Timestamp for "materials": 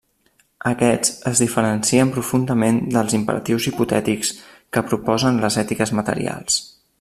6.01-6.59